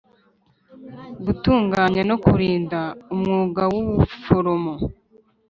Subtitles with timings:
[1.25, 2.79] gutunganya no kurinda
[3.13, 4.73] umwuga w ubuforomo